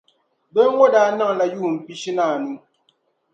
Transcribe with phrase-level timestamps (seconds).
[0.53, 2.51] Doo ŋɔ daa niŋla yuun' pishi ni anu.